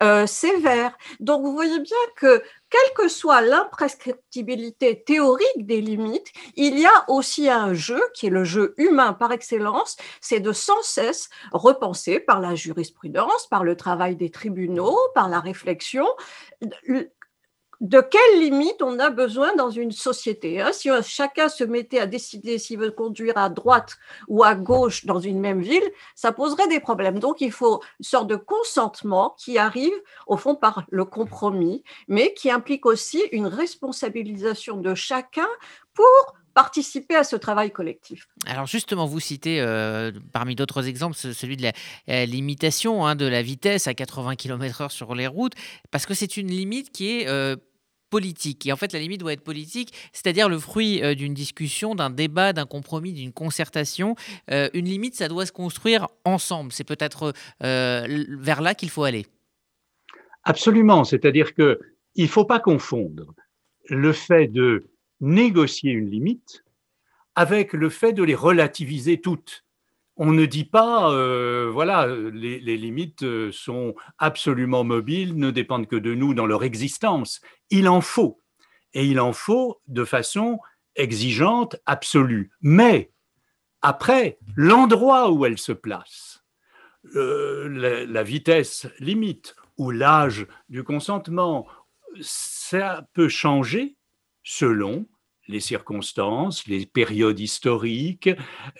euh, 0.03 0.27
sévère. 0.27 0.97
Donc, 1.21 1.43
vous 1.43 1.53
voyez 1.53 1.79
bien 1.79 1.97
que, 2.17 2.43
quelle 2.71 2.93
que 2.95 3.09
soit 3.09 3.41
l'imprescriptibilité 3.41 5.03
théorique 5.03 5.67
des 5.67 5.81
limites, 5.81 6.29
il 6.57 6.79
y 6.79 6.87
a 6.87 7.05
aussi 7.09 7.49
un 7.49 7.75
jeu 7.75 8.01
qui 8.15 8.27
est 8.27 8.31
le 8.31 8.45
jeu 8.45 8.75
humain 8.79 9.13
par 9.13 9.33
excellence, 9.33 9.97
c'est 10.21 10.41
de 10.41 10.53
sans 10.53 10.83
cesse 10.83 11.29
repenser 11.53 12.21
par 12.21 12.41
la 12.41 12.55
jurisprudence, 12.55 13.47
par 13.49 13.65
le 13.65 13.77
travail 13.77 14.17
des 14.17 14.31
tribunaux, 14.31 14.97
par 15.15 15.29
la 15.29 15.41
réflexion, 15.41 16.07
de 17.81 18.01
quelles 18.01 18.41
limites 18.41 18.83
on 18.83 18.99
a 18.99 19.09
besoin 19.09 19.55
dans 19.57 19.71
une 19.71 19.93
société. 19.93 20.61
Hein? 20.61 20.71
Si 20.73 20.91
chacun 21.03 21.49
se 21.49 21.65
mettait 21.65 21.99
à 21.99 22.07
décider 22.07 22.59
s'il 22.59 22.79
veut 22.79 22.91
conduire 22.91 23.39
à 23.39 23.49
droite 23.49 23.97
ou 24.29 24.45
à 24.45 24.55
gauche 24.55 25.07
dans 25.07 25.19
une 25.19 25.41
même 25.41 25.63
ville, 25.63 25.91
ça 26.15 26.33
poserait 26.33 26.69
des 26.69 26.81
problèmes. 26.81 27.19
Donc 27.19 27.41
il 27.41 27.53
faut 27.53 27.81
une 27.99 28.05
sorte 28.05 28.29
de 28.29 28.37
consentement 28.37 29.35
qui 29.39 29.57
arrive 29.57 29.95
au 30.27 30.37
fond 30.37 30.55
par 30.55 30.85
le 30.91 31.05
compromis, 31.07 31.83
mais 32.07 32.35
qui 32.35 32.51
implique 32.51 32.85
aussi 32.85 33.23
une 33.33 33.47
responsabilisation 33.47 34.77
de 34.77 34.95
chacun 34.95 35.49
pour 35.95 36.37
participer 36.55 37.15
à 37.15 37.25
ce 37.25 37.37
travail 37.37 37.71
collectif. 37.71 38.29
Alors 38.47 38.67
justement, 38.67 39.07
vous 39.07 39.21
citez 39.21 39.61
euh, 39.61 40.13
parmi 40.33 40.55
d'autres 40.55 40.87
exemples 40.87 41.17
celui 41.17 41.57
de 41.57 41.63
la 41.63 41.73
euh, 42.09 42.25
limitation 42.27 43.07
hein, 43.07 43.15
de 43.15 43.27
la 43.27 43.41
vitesse 43.43 43.87
à 43.87 43.95
80 43.95 44.37
km/h 44.37 44.91
sur 44.91 45.15
les 45.15 45.27
routes, 45.27 45.55
parce 45.91 46.07
que 46.07 46.15
c'est 46.15 46.37
une 46.37 46.49
limite 46.49 46.91
qui 46.91 47.21
est 47.21 47.29
euh, 47.29 47.57
politique. 48.11 48.67
Et 48.67 48.73
en 48.73 48.77
fait, 48.77 48.93
la 48.93 48.99
limite 48.99 49.21
doit 49.21 49.33
être 49.33 49.45
politique, 49.45 49.95
c'est-à-dire 50.13 50.49
le 50.49 50.59
fruit 50.59 51.01
d'une 51.17 51.33
discussion, 51.33 51.95
d'un 51.95 52.11
débat, 52.11 52.53
d'un 52.53 52.67
compromis, 52.67 53.13
d'une 53.13 53.33
concertation. 53.33 54.17
une 54.49 54.85
limite, 54.85 55.15
ça 55.15 55.29
doit 55.29 55.47
se 55.47 55.53
construire 55.53 56.09
ensemble. 56.25 56.73
C'est 56.73 56.85
peut-être 56.85 57.33
vers 57.61 58.61
là 58.61 58.75
qu'il 58.75 58.91
faut 58.91 59.05
aller. 59.05 59.27
Absolument. 60.45 61.05
C'est-à-dire 61.05 61.55
que 61.55 61.79
il 62.17 62.25
ne 62.25 62.29
faut 62.29 62.45
pas 62.45 62.59
confondre 62.59 63.35
le 63.89 64.13
fait 64.13 64.49
de 64.49 64.91
négocier 65.21 65.93
une 65.93 66.11
limite 66.11 66.65
avec 67.37 67.73
le 67.73 67.89
fait 67.89 68.13
de 68.13 68.23
les 68.23 68.35
relativiser 68.35 69.21
toutes. 69.21 69.65
On 70.23 70.33
ne 70.33 70.45
dit 70.45 70.67
pas, 70.67 71.11
euh, 71.11 71.71
voilà, 71.73 72.07
les, 72.07 72.77
limites 72.77 73.23
euh, 73.23 73.51
sont 73.53 73.95
absolument 74.19 74.85
mobiles, 74.85 75.35
ne 75.35 75.51
dépendent 75.51 75.87
que 75.87 75.97
de 75.97 76.15
nous 76.15 76.35
dans 76.35 76.45
leur 76.45 76.63
existence. 76.63 77.41
Il 77.71 77.89
en 77.89 78.03
faut. 78.03 78.39
Et 78.93 79.07
il 79.07 79.19
en 79.19 79.33
faut 79.33 79.81
de 79.89 80.05
façon 80.05 80.59
exigeante, 80.95 81.77
absolue. 81.87 82.53
Mais 82.61 83.15
après, 83.81 84.39
l'endroit 84.57 85.31
où 85.31 85.47
elle 85.47 85.57
se 85.57 85.73
place, 85.73 86.45
euh, 87.17 88.07
la, 88.07 88.23
vitesse 88.23 88.89
limite 88.99 89.57
ou 89.79 89.91
l'âge 89.91 90.47
du 90.69 90.85
consentement, 90.85 91.67
ça 92.21 93.09
peut 93.15 93.31
changer 93.31 93.97
selon 94.43 95.07
les 95.51 95.61
circonstances, 95.61 96.67
les 96.67 96.87
périodes 96.87 97.39
historiques, 97.39 98.31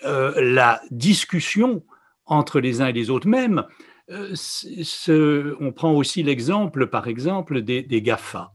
euh, 0.03 0.33
la 0.41 0.81
discussion 0.89 1.83
entre 2.25 2.59
les 2.59 2.81
uns 2.81 2.87
et 2.87 2.93
les 2.93 3.09
autres. 3.09 3.27
Même, 3.27 3.63
euh, 4.09 5.55
on 5.59 5.71
prend 5.71 5.93
aussi 5.93 6.23
l'exemple, 6.23 6.87
par 6.87 7.07
exemple, 7.07 7.61
des, 7.61 8.01
GAFA 8.01 8.53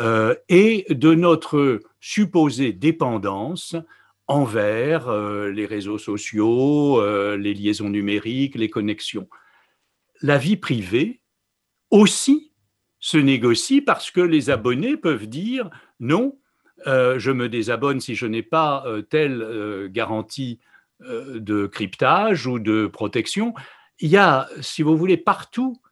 euh, 0.00 0.34
et 0.48 0.86
de 0.90 1.14
notre 1.14 1.80
supposée 2.00 2.72
dépendance 2.72 3.76
envers 4.26 5.12
les 5.48 5.66
réseaux 5.66 5.98
sociaux, 5.98 6.98
les 7.36 7.52
liaisons 7.52 7.90
numériques, 7.90 8.54
les 8.54 8.70
connexions. 8.70 9.28
La 10.22 10.38
vie 10.38 10.56
privée 10.56 11.20
aussi 11.90 12.52
se 13.00 13.18
négocie 13.18 13.82
parce 13.82 14.10
que 14.10 14.22
les 14.22 14.48
abonnés 14.48 14.96
peuvent 14.96 15.26
dire 15.26 15.68
non, 16.00 16.38
euh, 16.86 17.18
je 17.18 17.30
me 17.30 17.48
désabonne 17.48 18.00
si 18.00 18.14
je 18.14 18.26
n'ai 18.26 18.42
pas 18.42 18.84
euh, 18.86 19.02
telle 19.02 19.42
euh, 19.42 19.88
garantie 19.88 20.60
de 21.00 21.66
cryptage 21.66 22.46
ou 22.46 22.58
de 22.58 22.86
protection. 22.86 23.52
Il 23.98 24.08
y 24.08 24.16
a, 24.16 24.48
si 24.60 24.82
vous 24.82 24.96
voulez, 24.96 25.16
partout 25.16 25.82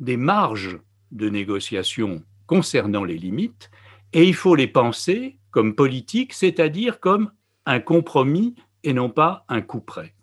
des 0.00 0.16
marges 0.16 0.78
de 1.12 1.28
négociation 1.28 2.22
concernant 2.46 3.04
les 3.04 3.16
limites, 3.16 3.70
et 4.12 4.24
il 4.24 4.34
faut 4.34 4.54
les 4.54 4.66
penser 4.66 5.38
comme 5.50 5.74
politique, 5.74 6.34
c'est-à-dire 6.34 7.00
comme 7.00 7.30
un 7.64 7.80
compromis 7.80 8.54
et 8.82 8.92
non 8.92 9.08
pas 9.08 9.44
un 9.48 9.62
coup 9.62 9.80
près. 9.80 10.14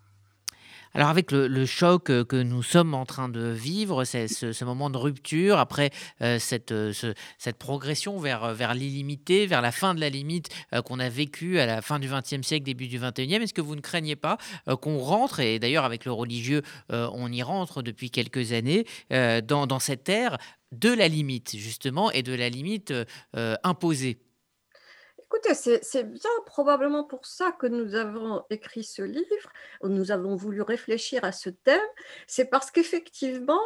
Alors 0.94 1.08
avec 1.08 1.32
le, 1.32 1.66
choc 1.66 2.10
euh, 2.10 2.26
que 2.26 2.36
nous 2.36 2.64
sommes 2.64 2.94
en 2.94 3.06
train 3.06 3.30
de 3.30 3.48
vivre, 3.48 4.04
ce, 4.04 4.66
moment 4.66 4.90
de 4.90 4.98
rupture, 4.98 5.58
après 5.58 5.90
euh, 6.22 6.38
cette, 6.38 6.74
euh, 6.74 6.92
cette 7.38 7.58
progression 7.58 8.20
vers, 8.20 8.54
vers 8.54 8.74
l'illimité, 8.74 9.46
vers 9.46 9.62
la 9.62 9.72
fin 9.72 9.96
de 9.96 10.02
la 10.02 10.10
limite 10.10 10.50
qu'on 10.86 11.00
a 11.00 11.10
vécue 11.10 11.60
à 11.60 11.66
la 11.66 11.82
fin 11.82 12.00
du 12.00 12.10
XXe 12.10 12.46
siècle, 12.46 12.66
début 12.66 12.88
du 12.88 13.00
XXIe, 13.00 13.36
est-ce 13.36 13.54
que 13.54 13.62
vous 13.62 13.76
ne 13.76 13.82
craignez 13.82 14.16
pas 14.16 14.38
qu'on 14.82 14.98
rentre, 14.98 15.40
et 15.40 15.60
d'ailleurs 15.60 15.86
avec 15.86 16.06
le 16.06 16.12
religieux, 16.12 16.62
on 16.90 17.32
y 17.32 17.44
rentre 17.44 17.82
depuis 17.82 18.10
quelques 18.10 18.54
années, 18.54 18.86
dans, 19.10 19.68
dans 19.68 19.80
cette 19.80 20.08
ère 20.10 20.38
de 20.72 20.90
la 20.90 21.08
limite, 21.08 21.56
justement, 21.58 22.12
et 22.12 22.24
de 22.24 22.34
la 22.34 22.50
limite 22.50 22.94
imposée? 23.64 24.20
Écoutez, 25.34 25.54
c'est 25.54 26.04
bien 26.04 26.30
probablement 26.46 27.06
pour 27.06 27.26
ça 27.26 27.54
que 27.54 27.66
nous 27.66 27.96
avons 27.96 28.44
écrit 28.50 28.84
ce 28.84 29.02
livre, 29.02 29.50
nous 29.82 30.12
avons 30.12 30.36
voulu 30.36 30.62
réfléchir 30.62 31.24
à 31.24 31.32
ce 31.32 31.50
thème. 31.50 31.80
C'est 32.28 32.46
parce 32.46 32.70
qu'effectivement, 32.70 33.62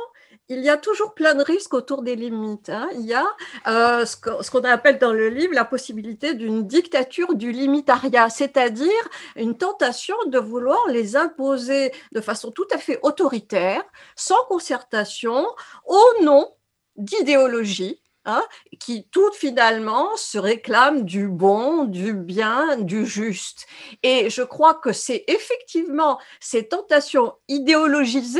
il 0.47 0.59
y 0.59 0.69
a 0.69 0.77
toujours 0.77 1.15
plein 1.15 1.33
de 1.33 1.41
risques 1.41 1.73
autour 1.73 2.03
des 2.03 2.15
limites. 2.15 2.69
Hein. 2.69 2.87
Il 2.93 3.07
y 3.07 3.15
a 3.15 3.25
euh, 3.65 4.05
ce 4.05 4.51
qu'on 4.51 4.63
appelle 4.63 4.99
dans 4.99 5.11
le 5.11 5.29
livre 5.29 5.55
la 5.55 5.65
possibilité 5.65 6.35
d'une 6.35 6.67
dictature 6.67 7.33
du 7.33 7.51
limitariat, 7.51 8.29
c'est-à-dire 8.29 9.09
une 9.35 9.57
tentation 9.57 10.15
de 10.27 10.37
vouloir 10.37 10.87
les 10.89 11.15
imposer 11.15 11.91
de 12.11 12.21
façon 12.21 12.51
tout 12.51 12.67
à 12.71 12.77
fait 12.77 12.99
autoritaire, 13.01 13.83
sans 14.15 14.43
concertation, 14.45 15.47
au 15.87 16.23
nom 16.23 16.53
d'idéologie 16.95 18.03
Hein, 18.27 18.43
qui 18.79 19.07
tout 19.11 19.31
finalement 19.33 20.17
se 20.17 20.39
réclament 20.39 21.03
du 21.03 21.27
bon, 21.27 21.83
du 21.83 22.11
bien, 22.13 22.77
du 22.77 23.05
juste. 23.05 23.67
Et 24.01 24.31
je 24.31 24.41
crois 24.41 24.73
que 24.73 24.93
c'est 24.93 25.25
effectivement 25.27 26.19
ces 26.39 26.67
tentations 26.67 27.35
idéologisées 27.47 28.39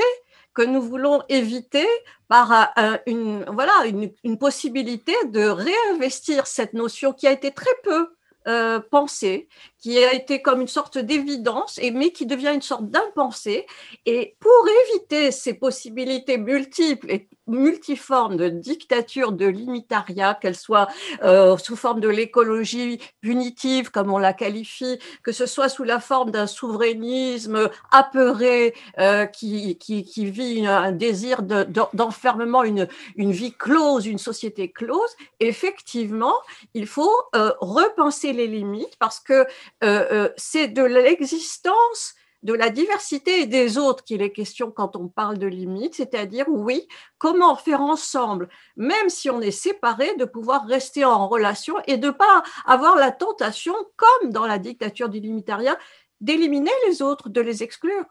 que 0.55 0.63
nous 0.63 0.81
voulons 0.81 1.21
éviter 1.29 1.87
par 2.27 2.73
une, 3.05 3.45
voilà, 3.45 3.85
une, 4.23 4.39
possibilité 4.39 5.13
de 5.25 5.47
réinvestir 5.47 6.47
cette 6.47 6.73
notion 6.73 7.13
qui 7.13 7.27
a 7.27 7.31
été 7.31 7.51
très 7.51 7.75
peu 7.83 8.15
euh, 8.47 8.79
pensée, 8.79 9.47
qui 9.85 10.03
a 10.03 10.15
été 10.15 10.41
comme 10.41 10.61
une 10.61 10.67
sorte 10.67 10.97
d'évidence, 10.97 11.79
mais 11.93 12.09
qui 12.09 12.25
devient 12.25 12.53
une 12.55 12.63
sorte 12.63 12.89
d'impensée. 12.89 13.67
Et 14.07 14.35
pour 14.39 14.51
éviter 14.87 15.29
ces 15.29 15.53
possibilités 15.53 16.39
multiples 16.39 17.11
et 17.11 17.29
multiformes 17.47 18.35
de 18.35 18.49
dictature, 18.49 19.31
de 19.31 19.45
limitariat, 19.45 20.33
qu'elles 20.33 20.55
soient 20.55 20.87
euh, 21.23 21.55
sous 21.57 21.75
forme 21.75 21.99
de 21.99 22.09
l'écologie 22.09 22.99
punitive, 23.21 23.91
comme 23.91 24.11
on 24.11 24.17
la 24.17 24.33
qualifie, 24.33 24.97
que 25.21 25.31
ce 25.31 25.45
soit 25.45 25.69
sous 25.69 25.83
la 25.83 25.99
forme 25.99 26.31
d'un 26.31 26.47
souverainisme 26.47 27.69
apeuré 27.91 28.73
euh, 28.97 29.27
qui, 29.27 29.77
vit 30.17 30.65
un 30.65 30.93
désir 30.93 31.43
d'enfermement, 31.43 32.63
une, 32.63 32.87
vie 33.17 33.53
close, 33.53 34.07
une 34.07 34.17
société 34.17 34.71
close, 34.71 35.15
effectivement, 35.39 36.33
il 36.73 36.87
faut 36.87 37.13
euh, 37.35 37.51
repenser 37.59 38.33
les 38.33 38.47
limites 38.47 38.95
parce 38.97 39.19
que 39.19 39.45
c'est 39.81 40.67
de 40.67 40.83
l'existence 40.83 42.15
de 42.45 42.53
la 42.53 42.69
diversité 42.69 43.41
et 43.41 43.47
des 43.47 43.79
autres 43.79 44.03
qu'il 44.03 44.21
est 44.21 44.31
question 44.31 44.69
quand 44.69 44.95
on 44.95 45.07
parle 45.07 45.39
de 45.39 45.47
limites, 45.47 45.95
c'est-à-dire, 45.95 46.45
oui, 46.47 46.87
comment 47.17 47.55
faire 47.55 47.81
ensemble, 47.81 48.49
même 48.77 49.09
si 49.09 49.31
on 49.31 49.41
est 49.41 49.49
séparés, 49.49 50.15
de 50.17 50.25
pouvoir 50.25 50.67
rester 50.67 51.03
en 51.03 51.27
relation 51.27 51.73
et 51.87 51.97
de 51.97 52.07
ne 52.07 52.11
pas 52.11 52.43
avoir 52.65 52.97
la 52.97 53.11
tentation, 53.11 53.73
comme 53.95 54.31
dans 54.31 54.45
la 54.45 54.59
dictature 54.59 55.09
du 55.09 55.19
limitariat, 55.19 55.75
d'éliminer 56.21 56.71
les 56.87 57.01
autres, 57.01 57.29
de 57.29 57.41
les 57.41 57.63
exclure. 57.63 58.05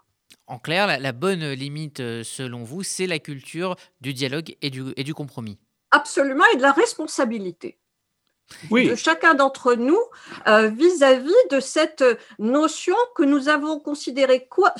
En 0.48 0.58
clair, 0.58 0.98
la, 0.98 1.12
bonne 1.12 1.52
limite, 1.52 2.00
euh, 2.00 2.24
selon 2.24 2.64
vous, 2.64 2.82
c'est 2.82 3.06
la 3.06 3.20
culture 3.20 3.76
du 4.00 4.12
dialogue 4.12 4.56
et 4.60 4.70
du 4.70 5.14
compromis. 5.14 5.58
Absolument, 5.92 6.44
et 6.52 6.56
de 6.56 6.62
la 6.62 6.72
responsabilité 6.72 7.78
de 8.70 8.94
chacun 8.94 9.34
d'entre 9.34 9.74
nous 9.74 10.00
euh, 10.46 10.68
vis-à-vis 10.68 11.32
de 11.50 11.60
cette 11.60 12.04
notion 12.38 12.96
que 13.14 13.22
nous 13.22 13.48
avons 13.48 13.78
considérée 13.80 14.46
quoi 14.48 14.74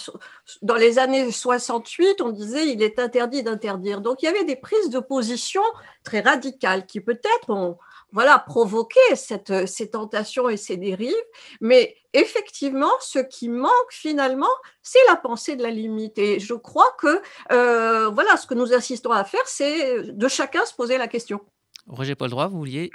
dans 0.63 0.75
les 0.75 0.99
années 0.99 1.31
68 1.31 2.21
on 2.21 2.31
disait 2.31 2.69
il 2.69 2.83
est 2.83 2.99
interdit 2.99 3.43
d'interdire. 3.43 4.01
Donc 4.01 4.23
il 4.23 4.27
y 4.27 4.29
avait 4.29 4.45
des 4.45 4.57
prises 4.57 4.91
de 4.91 5.01
position 5.01 5.63
très 6.03 6.21
radicales 6.21 6.87
qui 6.87 7.01
peut-être 7.01 7.51
ont 7.51 7.79
voilà 8.13 8.39
provoqué 8.39 9.01
cette, 9.17 9.67
ces 9.67 9.91
tentations 9.91 10.49
et 10.49 10.57
ces 10.57 10.77
dérives. 10.77 11.15
Mais 11.61 11.97
effectivement 12.13 12.93
ce 13.01 13.19
qui 13.19 13.49
manque 13.49 13.91
finalement 13.91 14.47
c'est 14.83 15.05
la 15.09 15.17
pensée 15.17 15.57
de 15.57 15.63
la 15.63 15.71
limite. 15.71 16.19
Et 16.19 16.39
je 16.39 16.55
crois 16.55 16.95
que 16.99 17.21
euh, 17.53 18.09
voilà 18.11 18.37
ce 18.37 18.47
que 18.47 18.55
nous 18.55 18.73
assistons 18.73 19.11
à 19.11 19.25
faire 19.25 19.47
c'est 19.47 20.13
de 20.13 20.29
chacun 20.29 20.65
se 20.65 20.75
poser 20.75 20.99
la 20.99 21.09
question. 21.09 21.41
Roger 21.87 22.15
Paul 22.15 22.31
Droit 22.31 22.49
vous 22.49 22.59
vouliez 22.59 22.91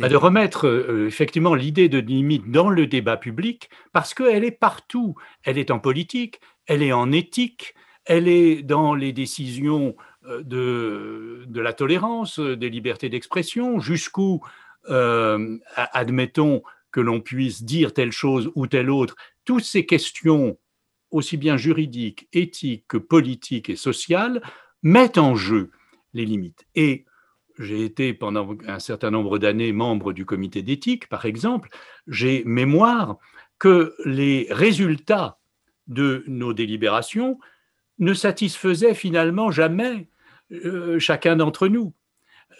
bah, 0.00 0.08
de 0.08 0.16
remettre 0.16 0.66
euh, 0.66 1.06
effectivement 1.06 1.54
l'idée 1.54 1.88
de 1.88 1.98
limite 1.98 2.50
dans 2.50 2.68
le 2.68 2.86
débat 2.86 3.16
public 3.16 3.70
parce 3.92 4.12
qu'elle 4.12 4.44
est 4.44 4.50
partout. 4.50 5.14
Elle 5.44 5.56
est 5.58 5.70
en 5.70 5.78
politique, 5.78 6.40
elle 6.66 6.82
est 6.82 6.92
en 6.92 7.10
éthique, 7.10 7.74
elle 8.04 8.28
est 8.28 8.62
dans 8.62 8.94
les 8.94 9.12
décisions 9.12 9.96
euh, 10.26 10.42
de, 10.42 11.44
de 11.46 11.60
la 11.60 11.72
tolérance, 11.72 12.38
des 12.38 12.68
libertés 12.68 13.08
d'expression, 13.08 13.80
jusqu'où, 13.80 14.40
euh, 14.90 15.58
admettons, 15.76 16.62
que 16.90 17.00
l'on 17.00 17.20
puisse 17.20 17.64
dire 17.64 17.94
telle 17.94 18.12
chose 18.12 18.52
ou 18.54 18.66
telle 18.66 18.90
autre. 18.90 19.16
Toutes 19.46 19.64
ces 19.64 19.86
questions, 19.86 20.58
aussi 21.10 21.38
bien 21.38 21.56
juridiques, 21.56 22.28
éthiques 22.34 22.84
que 22.86 22.98
politiques 22.98 23.70
et 23.70 23.76
sociales, 23.76 24.42
mettent 24.82 25.18
en 25.18 25.34
jeu 25.34 25.70
les 26.12 26.26
limites. 26.26 26.66
Et 26.74 27.06
j'ai 27.58 27.84
été 27.84 28.14
pendant 28.14 28.56
un 28.66 28.78
certain 28.78 29.10
nombre 29.10 29.38
d'années 29.38 29.72
membre 29.72 30.12
du 30.12 30.24
comité 30.24 30.62
d'éthique, 30.62 31.08
par 31.08 31.26
exemple, 31.26 31.68
j'ai 32.06 32.42
mémoire 32.44 33.18
que 33.58 33.94
les 34.04 34.48
résultats 34.50 35.38
de 35.86 36.24
nos 36.26 36.52
délibérations 36.52 37.38
ne 37.98 38.14
satisfaisaient 38.14 38.94
finalement 38.94 39.50
jamais 39.50 40.08
euh, 40.52 40.98
chacun 40.98 41.36
d'entre 41.36 41.68
nous. 41.68 41.92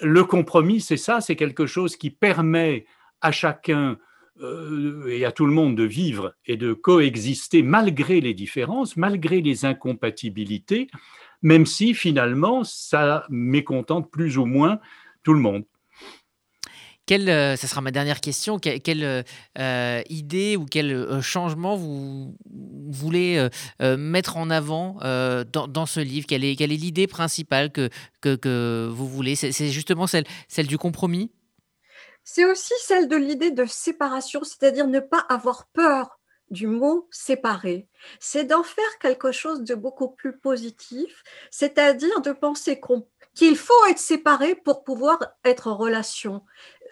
Le 0.00 0.24
compromis, 0.24 0.80
c'est 0.80 0.96
ça, 0.96 1.20
c'est 1.20 1.36
quelque 1.36 1.66
chose 1.66 1.96
qui 1.96 2.10
permet 2.10 2.86
à 3.20 3.32
chacun 3.32 3.98
euh, 4.40 5.06
et 5.08 5.24
à 5.24 5.32
tout 5.32 5.46
le 5.46 5.52
monde 5.52 5.76
de 5.76 5.84
vivre 5.84 6.34
et 6.46 6.56
de 6.56 6.72
coexister 6.72 7.62
malgré 7.62 8.20
les 8.20 8.34
différences, 8.34 8.96
malgré 8.96 9.40
les 9.40 9.64
incompatibilités, 9.64 10.88
même 11.42 11.66
si 11.66 11.94
finalement 11.94 12.64
ça 12.64 13.26
mécontente 13.28 14.10
plus 14.10 14.38
ou 14.38 14.46
moins 14.46 14.78
tout 15.22 15.34
le 15.34 15.40
monde. 15.40 15.64
Quelle, 17.04 17.28
euh, 17.28 17.56
ça 17.56 17.66
sera 17.66 17.80
ma 17.80 17.90
dernière 17.90 18.20
question. 18.20 18.58
Quelle, 18.58 19.24
euh, 19.58 20.02
idée 20.08 20.56
ou 20.56 20.66
quel 20.66 20.92
euh, 20.92 21.20
changement 21.20 21.76
vous, 21.76 22.36
voulez 22.90 23.48
mettre 23.80 24.36
en 24.36 24.50
avant 24.50 24.98
dans, 25.00 25.86
ce 25.86 26.00
livre? 26.00 26.26
Quelle 26.26 26.44
est, 26.44 26.56
quelle 26.56 26.72
est 26.72 26.76
l'idée 26.76 27.06
principale 27.06 27.72
que, 27.72 27.90
que, 28.20 28.88
vous 28.92 29.08
voulez? 29.08 29.34
C'est 29.34 29.68
justement 29.70 30.06
celle, 30.06 30.24
celle 30.48 30.66
du 30.66 30.78
compromis? 30.78 31.32
C'est 32.24 32.44
aussi 32.44 32.74
celle 32.80 33.08
de 33.08 33.16
l'idée 33.16 33.50
de 33.50 33.64
séparation, 33.64 34.44
c'est-à-dire 34.44 34.86
ne 34.86 35.00
pas 35.00 35.24
avoir 35.28 35.66
peur 35.72 36.20
du 36.52 36.66
mot 36.66 37.08
séparer, 37.10 37.88
c'est 38.20 38.44
d'en 38.44 38.62
faire 38.62 38.98
quelque 39.00 39.32
chose 39.32 39.62
de 39.62 39.74
beaucoup 39.74 40.08
plus 40.08 40.36
positif, 40.36 41.24
c'est-à-dire 41.50 42.20
de 42.20 42.32
penser 42.32 42.80
qu'il 43.34 43.56
faut 43.56 43.86
être 43.90 43.98
séparé 43.98 44.54
pour 44.54 44.84
pouvoir 44.84 45.18
être 45.44 45.66
en 45.66 45.76
relation. 45.76 46.42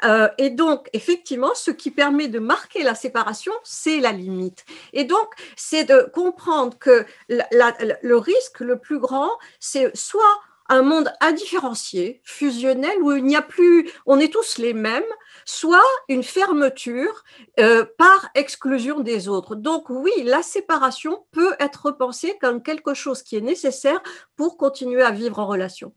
Euh, 0.03 0.29
et 0.39 0.51
donc, 0.51 0.89
effectivement, 0.93 1.55
ce 1.55 1.71
qui 1.71 1.91
permet 1.91 2.29
de 2.29 2.39
marquer 2.39 2.83
la 2.83 2.95
séparation, 2.95 3.53
c'est 3.63 4.01
la 4.01 4.13
limite. 4.13 4.65
Et 4.93 5.05
donc, 5.05 5.29
c'est 5.57 5.85
de 5.85 6.11
comprendre 6.15 6.79
que 6.79 7.05
le 7.29 8.17
risque 8.17 8.61
le 8.61 8.79
plus 8.79 8.99
grand, 8.99 9.31
c'est 9.59 9.95
soit 9.97 10.41
un 10.71 10.83
monde 10.83 11.13
indifférencié, 11.21 12.23
fusionnel, 12.25 12.97
où 13.03 13.13
il 13.13 13.25
n'y 13.25 13.37
a 13.37 13.43
plus, 13.43 13.91
on 14.07 14.21
est 14.21 14.33
tous 14.33 14.59
les 14.59 14.73
mêmes, 14.73 15.03
soit 15.45 15.83
une 16.09 16.23
fermeture 16.23 17.25
euh, 17.59 17.85
par 17.99 18.29
exclusion 18.35 19.01
des 19.01 19.29
autres. 19.29 19.55
Donc 19.55 19.91
oui, 19.91 20.13
la 20.25 20.43
séparation 20.43 21.25
peut 21.31 21.55
être 21.59 21.91
pensée 21.91 22.37
comme 22.41 22.63
quelque 22.63 22.95
chose 22.95 23.23
qui 23.23 23.37
est 23.37 23.41
nécessaire 23.41 24.01
pour 24.41 24.57
continuer 24.57 25.03
à 25.03 25.11
vivre 25.11 25.39
en 25.39 25.47
relation. 25.47 25.93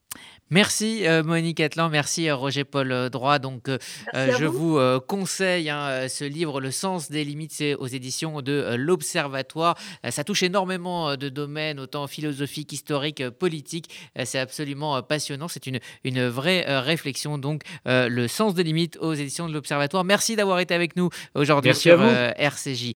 Merci 0.50 1.08
euh, 1.08 1.24
Monique 1.24 1.62
Atlan, 1.62 1.90
merci 1.90 2.28
euh, 2.28 2.36
Roger 2.36 2.66
Paul 2.66 2.92
euh, 2.92 3.08
Droit. 3.08 3.40
Donc, 3.40 3.70
je 4.14 4.46
vous, 4.46 4.78
conseille 5.08 5.70
hein, 5.70 6.10
ce 6.10 6.26
livre, 6.26 6.60
Le 6.60 6.70
sens 6.70 7.10
des 7.10 7.24
limites, 7.24 7.54
c'est 7.54 7.74
aux 7.74 7.88
éditions 7.88 8.42
de 8.42 8.76
l'Observatoire. 8.78 9.78
ça 10.10 10.26
touche 10.26 10.44
énormément 10.44 11.16
de 11.16 11.30
domaines, 11.30 11.80
autant 11.80 12.06
philosophiques, 12.08 12.74
historiques, 12.74 13.30
politiques. 13.30 13.90
c'est 14.26 14.40
absolument 14.40 15.02
passionnant. 15.02 15.48
C'est 15.48 15.68
une, 15.68 15.80
une 16.04 16.28
vraie 16.28 16.66
réflexion. 16.82 17.38
Donc, 17.38 17.62
Le 17.86 18.28
sens 18.28 18.54
des 18.54 18.64
limites 18.64 18.98
aux 19.00 19.14
éditions 19.14 19.48
de 19.48 19.54
l'Observatoire. 19.54 20.04
Merci 20.04 20.36
d'avoir 20.36 20.60
été 20.60 20.74
avec 20.74 20.98
nous 20.98 21.10
aujourd'hui 21.34 21.74
sur 21.74 22.04
RCJ. 22.04 22.92